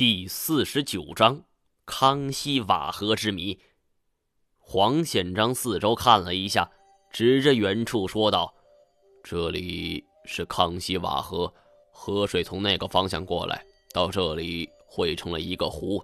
[0.00, 1.42] 第四十九章
[1.84, 3.60] 康熙瓦河之谜。
[4.58, 6.70] 黄显章四周看了一下，
[7.12, 8.54] 指着远处说道
[9.22, 11.52] ：“这里是康熙瓦河，
[11.92, 16.02] 河水从那个方向过来，到这里汇成了一个湖。”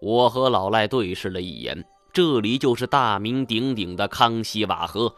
[0.00, 5.12] 我和老赖对视了一眼，这里就是大名鼎鼎的康熙瓦河。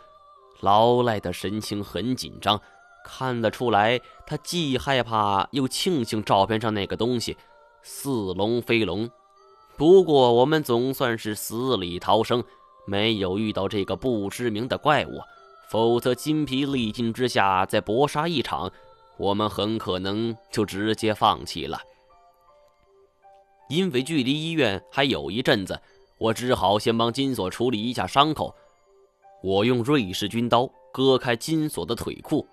[0.60, 2.58] 老赖的神情很紧张，
[3.04, 7.36] 看得出来，他既害怕又庆幸照片上那个东西。
[7.86, 9.10] 似龙非龙，
[9.76, 12.42] 不过我们总算是死里逃生，
[12.86, 15.20] 没有遇到这个不知名的怪物，
[15.68, 18.72] 否则筋疲力尽之下再搏杀一场，
[19.18, 21.78] 我们很可能就直接放弃了。
[23.68, 25.78] 因为距离医院还有一阵子，
[26.16, 28.54] 我只好先帮金锁处理一下伤口。
[29.42, 32.48] 我用瑞士军刀割开金锁的腿裤，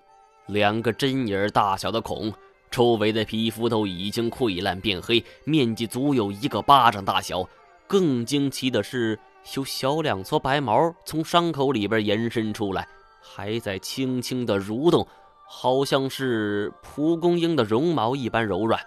[0.48, 2.34] 两个针眼大小的孔。
[2.72, 7.46] 周围的皮肤都已经溃烂变黑，面积足有一个巴掌大小。
[7.86, 9.20] 更惊奇的是，
[9.56, 12.88] 有小两撮白毛从伤口里边延伸出来，
[13.22, 15.06] 还在轻轻的蠕动，
[15.46, 18.82] 好像是蒲公英的绒毛一般柔软，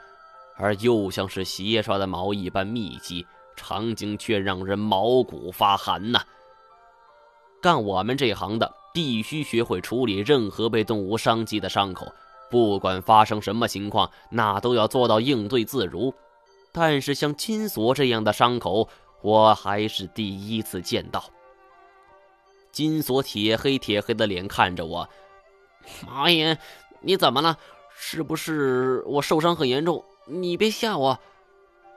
[0.57, 3.27] 而又像是鞋刷的毛一般密集。
[3.57, 6.21] 场景却让人毛骨发寒呐！
[7.63, 12.13] 干我们这行的，必须学会处理任何被动物伤及的伤口。
[12.55, 16.15] 不管发生什么情况，那都要做到应对自如。
[16.71, 18.89] 但是像金锁这样的伤口，
[19.23, 21.25] 我还是第一次见到。
[22.71, 25.09] 金锁铁黑铁黑的脸看着我
[26.07, 26.57] ：“马爷，
[27.01, 27.59] 你怎么了？
[27.97, 30.05] 是不是我受伤很严重？
[30.29, 31.19] 你别吓我。”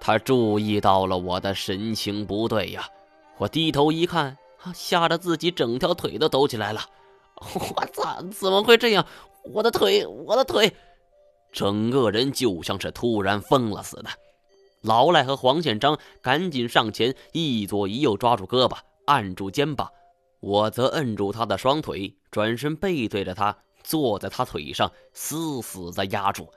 [0.01, 2.89] 他注意到了我的神情不对呀。
[3.37, 4.35] 我低头一看，
[4.73, 6.81] 吓得自己整条腿都抖起来了。
[7.75, 8.21] 我操！
[8.31, 9.05] 怎么会这样？
[9.43, 10.73] 我的腿，我的腿，
[11.51, 14.09] 整个人就像是突然疯了似的。
[14.81, 19.89] 老赖和黄宪章赶紧上前，一左一右抓住胳膊，按住肩膀。
[20.39, 26.47] 我则摁住他的双腿，转身背对着他，坐在他腿上，死死的压住。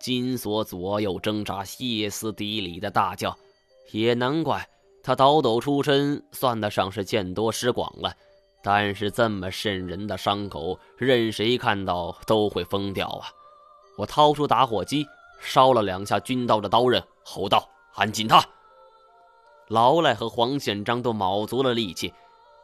[0.00, 3.36] 金锁左右挣扎，歇斯底里的大叫。
[3.90, 4.68] 也难怪
[5.02, 8.14] 他倒斗出身，算得上是见多识广了。
[8.70, 13.32] 但是这么渗人的伤口，任谁看到都会疯掉啊！
[13.96, 15.06] 我掏出打火机，
[15.40, 18.44] 烧了两下军刀的刀刃，吼道：“按紧他！”
[19.68, 22.12] 老赖和黄宪章都卯足了力气。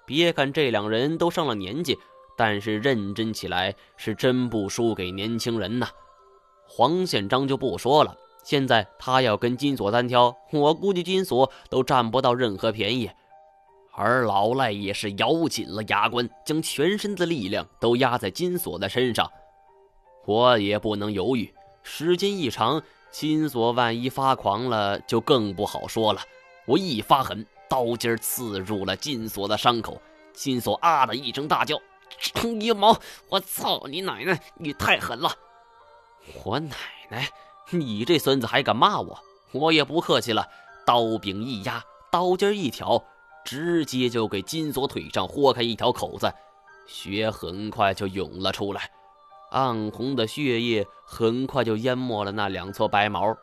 [0.04, 1.96] 别看这两人都上了年纪，
[2.36, 5.88] 但是认真起来是真不输给年轻人呐。
[6.68, 13.10] 黄宪章就不说了，现在他要跟金锁单挑，我估计金锁都占不到任何便宜。
[13.96, 19.30] 而老赖也是咬紧了牙关，将全身的力量都压在金锁的身上。
[20.26, 26.20] 我也不能犹豫，时间一长，金锁万一发狂了，就更不好说了。
[26.66, 30.00] 我一发狠，刀尖刺入了金锁的伤口。
[30.32, 31.80] 金锁啊的一声大叫
[32.18, 34.40] ：“程一毛，我操你奶奶！
[34.56, 35.30] 你太狠了！”
[36.42, 36.74] 我奶
[37.10, 37.28] 奶，
[37.70, 39.22] 你这孙子还敢骂我？
[39.52, 40.48] 我也不客气了，
[40.84, 43.04] 刀柄一压，刀尖一挑。
[43.44, 46.32] 直接就给金锁腿上豁开一条口子，
[46.86, 48.90] 血很快就涌了出来，
[49.50, 53.36] 暗红的血液很快就淹没了那两撮白毛，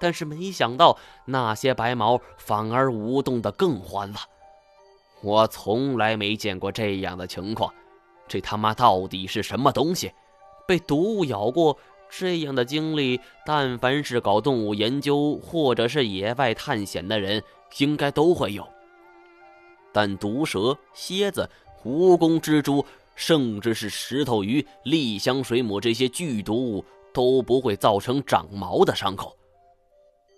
[0.00, 4.18] 但是没想到那些白毛反而舞动的更欢了。
[5.22, 7.72] 我从来没见过这样的情况，
[8.28, 10.12] 这他妈到底是什么东西？
[10.66, 11.78] 被毒物咬过？
[12.16, 17.42] 这样的经历，但凡是搞动物研究或者是野外探险的人，
[17.78, 18.68] 应该都会有。
[19.94, 21.48] 但毒蛇、蝎子、
[21.84, 22.84] 蜈蚣、蜘蛛，
[23.14, 29.36] 甚至是石头鱼、丽香水母这些剧毒物都不会造成长毛的伤口。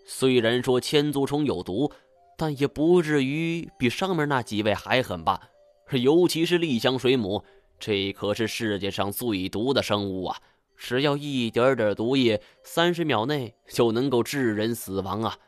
[0.06, 1.90] 虽然说千足虫有毒，
[2.36, 5.40] 但也不至于比上面那几位还狠吧？
[5.92, 7.42] 尤其是丽香水母，
[7.80, 10.36] 这可是世界上最毒的生物啊！
[10.76, 15.38] 只要一点点毒液，三十秒内就能够致人死亡啊！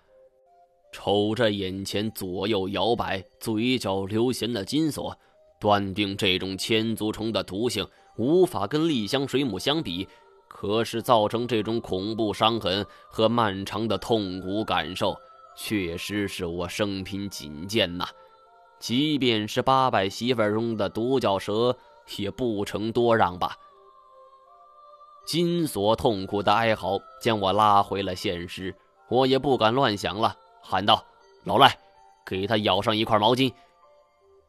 [0.90, 5.16] 瞅着眼前左右摇摆、嘴角流涎的金锁，
[5.60, 7.86] 断定这种千足虫的毒性
[8.16, 10.08] 无法跟丽香水母相比。
[10.48, 15.14] 可是造成这种恐怖伤痕和漫长的痛苦感受，
[15.54, 18.08] 确实是我生平仅见呐。
[18.80, 21.76] 即便是八百媳妇中的独角蛇，
[22.16, 23.56] 也不成多让吧。
[25.26, 28.74] 金锁痛苦的哀嚎将我拉回了现实，
[29.10, 30.34] 我也不敢乱想了。
[30.62, 31.04] 喊道
[31.44, 31.76] ：“老赖，
[32.26, 33.52] 给他咬上一块毛巾。”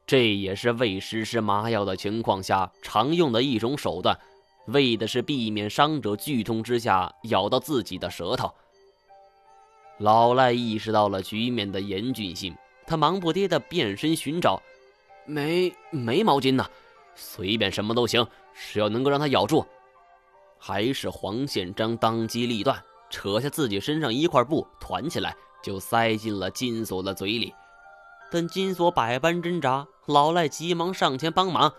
[0.07, 4.19] 这也是未实施麻药的情况下常用的一种手段，
[4.65, 8.51] 为的是避免伤者剧痛之下咬到自己的舌头。
[9.99, 12.55] 老赖意识到了局面的严峻性，
[12.87, 14.59] 他忙不迭地变身寻找，
[15.25, 16.65] 没没毛巾呢，
[17.13, 19.63] 随便什么都行，只要能够让他咬住。
[20.57, 27.53] 还是黄宪章当机立断，扯下自己身上一块布，团起来就塞进了金锁的嘴里。
[28.31, 31.73] 但金锁百般挣扎，老赖急忙上前帮忙，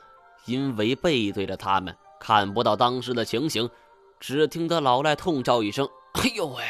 [0.47, 3.71] 因为背对着他们，看不到当时的情形，
[4.19, 6.63] 只听得老赖痛叫一声：“哎呦喂！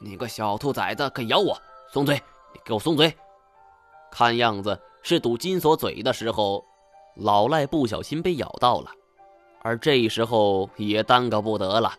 [0.00, 1.56] 你个小兔崽子，敢咬我！
[1.92, 2.20] 松嘴！
[2.52, 3.14] 你给我松嘴！”
[4.10, 6.64] 看样子是堵金锁嘴的时候，
[7.14, 8.90] 老赖不小心被咬到了。
[9.60, 11.92] 而这时候也耽搁不得了，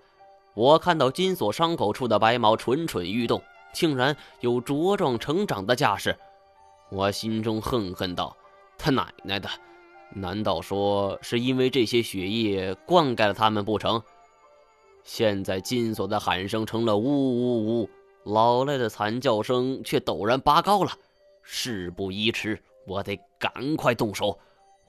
[0.56, 3.42] 我看到金锁伤口处的白毛蠢蠢欲动，
[3.74, 6.18] 竟然有茁壮成长的架势。
[6.90, 8.36] 我心中恨恨道
[8.78, 9.50] ：“他奶奶的，
[10.14, 14.02] 难道说是因为这些血液灌溉了他们不成？”
[15.04, 17.90] 现在金锁的喊声成了呜呜呜，
[18.26, 20.92] 老赖的惨叫声却陡然拔高了。
[21.42, 24.38] 事不宜迟，我得赶快动手！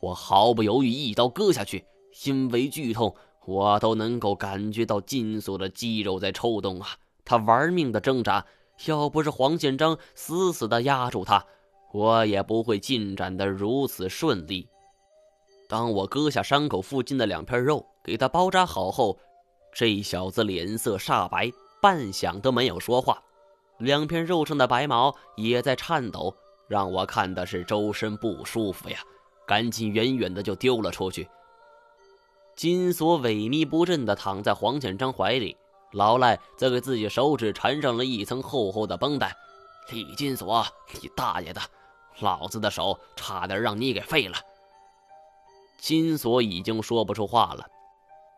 [0.00, 1.84] 我毫不犹豫，一刀割下去。
[2.24, 3.14] 因为剧痛，
[3.46, 6.88] 我都能够感觉到金锁的肌肉在抽动啊！
[7.24, 8.44] 他玩命的挣扎，
[8.86, 11.44] 要不是黄建章死死的压住他，
[11.92, 14.68] 我也不会进展的如此顺利。
[15.68, 19.18] 当我割下伤口附近的两片肉，给他包扎好后，
[19.72, 21.50] 这小子脸色煞白，
[21.80, 23.22] 半晌都没有说话，
[23.78, 26.34] 两片肉上的白毛也在颤抖，
[26.66, 28.98] 让我看的是周身不舒服呀！
[29.46, 31.28] 赶紧远远的就丢了出去。
[32.54, 35.56] 金锁萎靡不振的躺在黄建章怀里，
[35.92, 39.34] 老赖则给自己手指缠上了一层厚厚的绷带。
[39.90, 40.64] 李金锁，
[41.00, 41.60] 你大爷的！
[42.20, 44.36] 老子的手差点让你给废了。
[45.78, 47.66] 金锁已经说不出话了，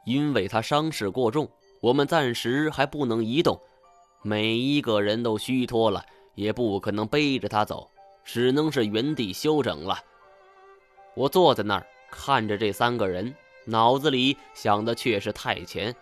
[0.07, 1.49] 因为他伤势过重，
[1.81, 3.61] 我们暂时还不能移动，
[4.23, 6.05] 每一个人都虚脱了，
[6.35, 7.91] 也不可能背着他走，
[8.25, 9.99] 只能是原地休整了。
[11.15, 13.35] 我坐在那儿看着这三个人。
[13.65, 15.95] 脑子里想的却是太前，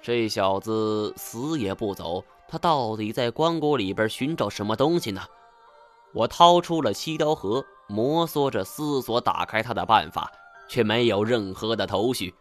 [0.00, 5.22] 这小子死也不走，他到底在棺椁里边寻找什么东西呢？
[6.14, 10.30] 我掏出了七刀盒，摩挲着思索打开它的办法，
[10.68, 12.34] 却没有任何的头绪。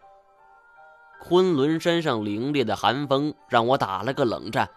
[1.20, 4.70] 昆仑山上凛冽的寒风让我打了个冷战。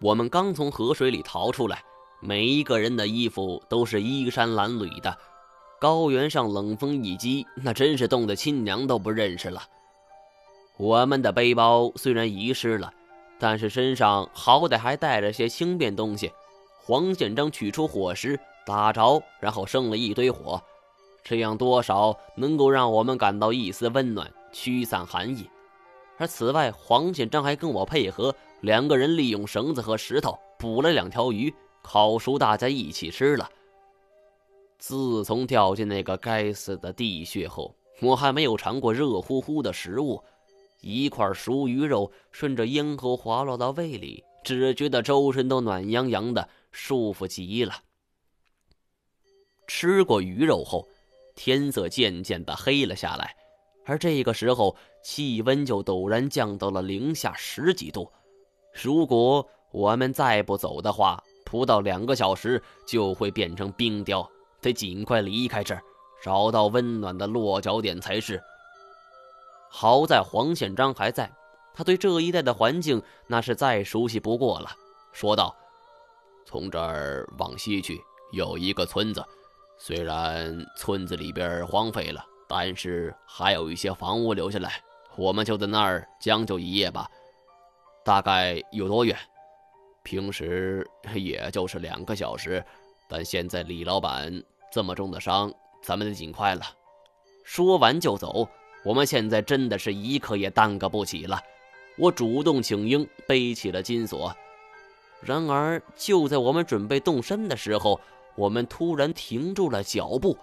[0.00, 1.82] 我们刚从河水里逃出来，
[2.20, 5.14] 每一个人的衣服都是衣衫褴褛的。
[5.80, 9.60] 高原上冷风一击，那真是冻得亲娘都不认识了。
[10.80, 12.90] 我们的背包虽然遗失了，
[13.38, 16.32] 但是身上好歹还带着些轻便东西。
[16.82, 20.58] 黄宪章取出火石打着，然后生了一堆火，
[21.22, 25.50] 这样多少能够让我们感到一丝温暖，驱散寒意。
[26.16, 33.46] 而此外，黄宪章还跟我配合，两个人利用绳子和石头捕了两条鱼，烤熟，大家一起吃了。
[34.78, 40.24] 自从掉进那个该死的地穴后，我还没有尝过热乎乎的食物。
[40.80, 47.74] 一块熟鱼肉顺着咽喉滑落到胃里，只觉得周身都暖洋洋的，舒服极了。
[49.66, 50.88] 吃过鱼肉后，
[51.34, 53.36] 天色渐渐的黑了下来，
[53.84, 58.10] 而这个时候气温就陡然降到了零下十几度。
[58.72, 64.28] 如果我们再不走的话，不到两个小时就会变成冰雕。
[64.60, 65.82] 得尽快离开这儿，
[66.22, 68.42] 找到温暖的落脚点才是。
[69.72, 71.30] 好在黄宪章还在，
[71.72, 74.68] 他对这一带的环境那是再熟悉不过了，
[75.12, 75.54] 说道
[76.44, 78.00] ：“从这儿往西去
[78.32, 79.24] 有一个村子，
[79.78, 84.82] 虽然村子里边荒废了，但是还有一些房屋留下来，
[85.16, 87.08] 我们就在那儿将就一夜吧。
[88.04, 89.16] 大概有多远？
[90.02, 90.84] 平时
[91.14, 92.62] 也就是两个小时。”
[93.12, 96.62] 但现在李老板这么重的伤，咱们得尽快了。
[97.44, 98.48] 说完就走。
[98.82, 101.38] 我们现在真的是一刻也耽搁不起了。
[101.98, 104.34] 我主动请缨，背起了金锁。
[105.20, 108.00] 然而，就在我们准备动身的时候，
[108.36, 110.38] 我们突然停住了脚步，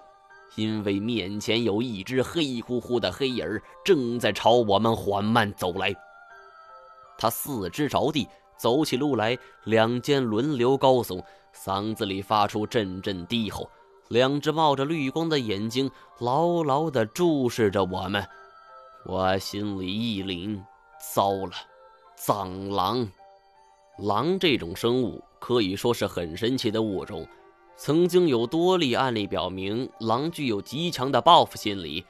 [0.56, 5.92] 因为面前有一只黑乎乎的黑影正在朝我们缓慢走来。
[7.18, 11.24] 他四肢着地，走起路来两肩轮流高耸。
[11.56, 13.68] 嗓子里发出阵阵低吼，
[14.10, 18.26] 两只冒着绿光的眼睛牢牢地注视着我们。
[19.06, 20.62] 我心里一凛，
[21.14, 21.52] 糟了，
[22.16, 23.08] 藏狼！
[24.00, 27.28] 狼这种生物可以说是很神奇的物种。
[27.76, 32.06] 曾经有多例案例表明，狼具有极强的报复心理。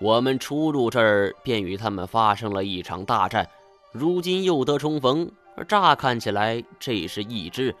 [0.00, 3.48] 我们初入这儿，便与他们发生了一场大战，
[3.92, 5.30] 如今又得重逢。
[5.68, 7.74] 乍看起来，这是一只。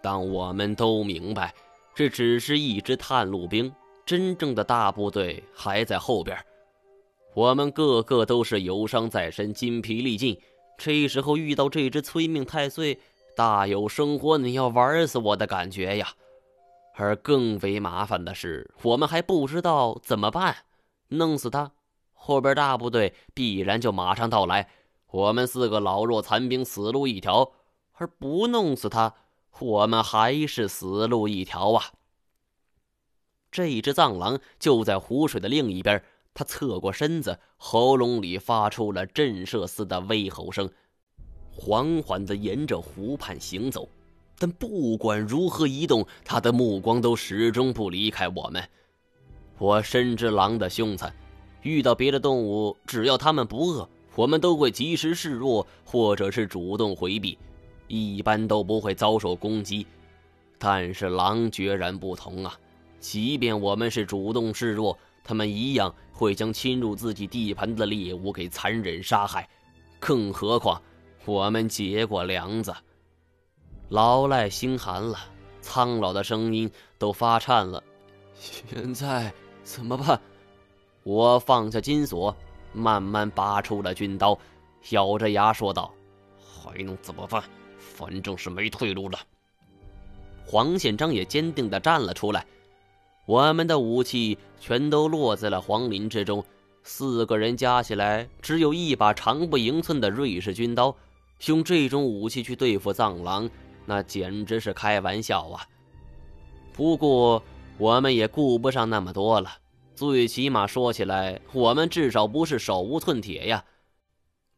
[0.00, 1.52] 但我们都明白，
[1.98, 3.74] 这只是一支探路兵，
[4.06, 6.38] 真正的大部队还在后边。
[7.34, 10.40] 我们个个都是有伤在身，筋疲力尽。
[10.76, 13.00] 这时候遇到这只催命太岁，
[13.34, 16.06] 大有生活你要玩死我的感觉呀！
[16.94, 20.54] 而更为麻烦的是，我们还不知道怎么办。
[21.08, 21.72] 弄死他，
[22.12, 24.68] 后边大部队必然就马上到来，
[25.10, 27.50] 我们四个老弱残兵死路一条；
[27.94, 29.12] 而不弄死他，
[29.60, 31.84] 我们还是死路一条啊！
[33.50, 36.02] 这只藏狼就在湖水的另一边。
[36.34, 40.70] 它侧过身子，喉咙里发出了震慑似的威吼声，
[41.50, 43.88] 缓缓地沿着湖畔行走。
[44.38, 48.62] 但不管如何移动，他的目光都始终不离开我们。
[49.58, 51.12] 我深知狼的凶残，
[51.62, 57.36] 遇到别的动物，只要它们不饿，我们都会及时示弱，或者是主动回避，
[57.88, 59.86] 一般都不会遭受攻击。
[60.58, 62.58] 但是狼决然不同啊！
[63.00, 69.48] 即便我们是主动示弱，他们一样会将侵入自己地盘的猎物给残忍杀害，
[70.00, 70.82] 更何况
[71.24, 72.74] 我们结过梁子。
[73.88, 75.16] 老赖心寒了，
[75.60, 77.82] 苍老的声音都发颤了。
[78.34, 80.20] 现在怎么办？
[81.04, 82.36] 我放下金锁，
[82.72, 84.36] 慢慢拔出了军刀，
[84.90, 85.94] 咬着牙说道
[86.36, 87.42] ：“还能怎么办？
[87.98, 89.18] 反正是没退路了。”
[90.46, 92.46] 黄宪章也坚定地站了出来。
[93.26, 96.42] 我们的武器全都落在了黄林之中，
[96.82, 100.96] 四个人加起来只有一把长不盈寸的瑞士军刀，
[101.46, 103.50] 用这种武器去对付藏狼，
[103.84, 105.66] 那简直是开玩笑啊！
[106.72, 107.42] 不过
[107.76, 109.50] 我们也顾不上那么多了，
[109.94, 113.62] 最起码说起来，我们至少不是手无寸铁呀。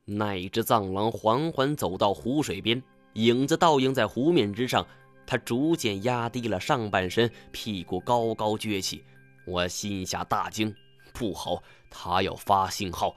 [0.04, 2.80] 那一只藏狼缓缓走到湖水边，
[3.14, 4.87] 影子倒映在湖面之上。
[5.26, 9.05] 他逐渐压低了上半身，屁股高高撅起。
[9.47, 10.75] 我心下大惊，
[11.12, 13.14] 不好，他要发信号。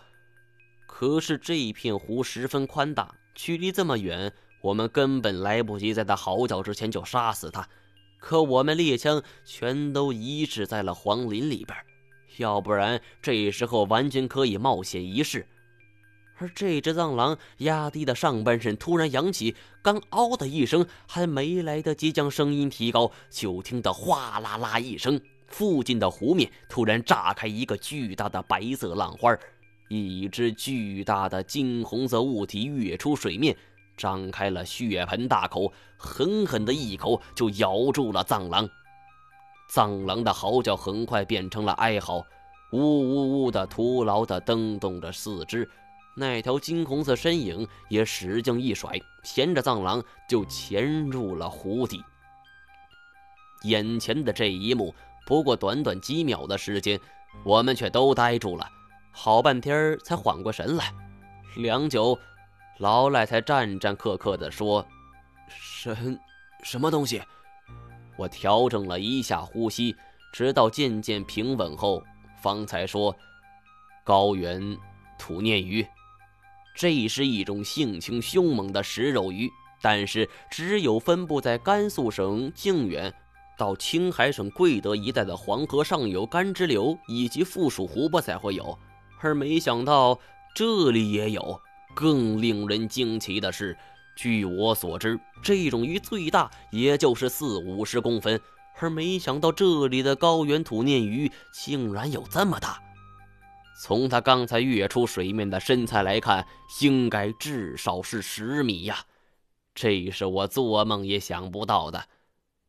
[0.85, 4.31] 可是这片湖十分宽大，距离这么远，
[4.61, 7.67] 我们根本来不及在他嚎叫之前就杀死他。
[8.19, 11.75] 可我们猎枪全都遗失在了黄林里边，
[12.37, 15.47] 要不然这时候完全可以冒险一试。
[16.43, 29.33] 而这只藏狼压低的上半身突然扬起，刚“嗷”的一声，还没来得及将声音提高，就听得哗啦啦一声，附近的湖面突然炸开一个巨大的白色浪花，
[29.87, 33.55] 一只巨大的金红色物体跃出水面，
[33.95, 38.69] 张开了血盆大口，狠狠的一口就咬住了藏狼。
[39.69, 42.21] 藏狼的嚎叫很快变成了哀嚎，
[42.73, 45.65] 呜呜呜的，徒劳的蹬动着四肢。
[46.15, 52.03] 那条金红色身影也使劲一甩，衔着藏狼就潜入了湖底。
[53.63, 54.93] 眼前的这一幕，
[55.25, 56.99] 不过短短几秒的时间，
[57.43, 58.69] 我们却都呆住了，
[59.11, 60.93] 好半天才缓过神来。
[61.55, 62.19] 良久，
[62.79, 64.85] 老赖才战战兢兢地说
[65.47, 66.19] ：“神，
[66.63, 67.21] 什么东西？”
[68.17, 69.95] 我调整了一下呼吸，
[70.31, 72.03] 直到渐渐平稳后，
[72.41, 73.15] 方才说
[74.03, 74.77] ：“高原
[75.17, 75.83] 土鲶鱼。”
[76.73, 79.49] 这是一种性情凶猛的食肉鱼，
[79.81, 83.13] 但是只有分布在甘肃省靖远
[83.57, 88.77] 到青海省贵德一带的黄河上游干支流以及附属湖泊才会有，
[89.19, 90.19] 而没想到
[90.55, 91.59] 这里也有。
[91.95, 93.77] 更令人惊奇的是，
[94.15, 98.41] 据我所知，这种鱼最大也就是四五十公分，
[98.79, 102.81] 而没想到这里的高原土鲶鱼竟然有这么大。
[103.85, 106.47] 从他刚才跃出水面的身材来看，
[106.79, 108.99] 应该至少是十米呀！
[109.75, 112.05] 这是我做梦也想不到的。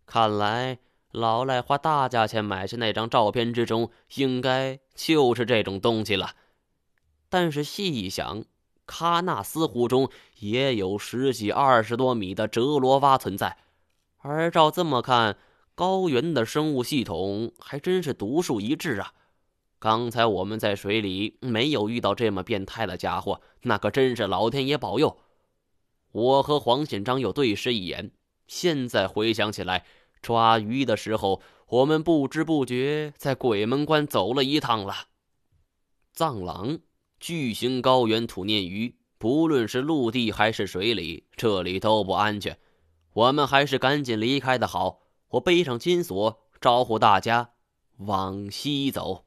[0.06, 0.80] 看来
[1.12, 6.34] 老赖花大价钱买下那张照片之中，应该就是这种东西了。
[7.28, 8.42] 但是细一想，
[8.84, 13.58] 喀纳斯湖中也有十几、二十多米的哲罗蛙存在，
[14.18, 15.36] 而照这么看，
[15.76, 19.14] 高原的生物系统还真是独树一帜啊！
[19.84, 25.18] 刚才我们在水里没有遇到这么变态的家伙，那可真是老天爷保佑。
[26.10, 28.10] 我和黄显章又对视一眼，
[28.46, 29.84] 现在回想起来，
[30.22, 34.94] 抓鱼的时候，我们不知不觉在鬼门关走了一趟了。
[36.14, 36.78] 藏狼，
[37.20, 42.58] 巨型高原土鲶鱼，不论是陆地还是水里，这里都不安全。
[43.12, 45.00] 我们还是赶紧离开的好。
[45.32, 47.50] 我背上金锁，招呼大家
[47.98, 49.26] 往西走。